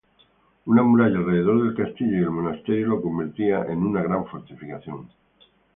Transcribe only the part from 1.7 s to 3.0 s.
castillo y el monasterio